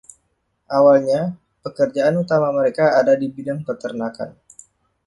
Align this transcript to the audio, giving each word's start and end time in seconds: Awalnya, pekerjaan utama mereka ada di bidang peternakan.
Awalnya, 0.77 1.21
pekerjaan 1.63 2.15
utama 2.23 2.49
mereka 2.57 2.85
ada 2.99 3.13
di 3.21 3.27
bidang 3.35 3.59
peternakan. 3.67 4.29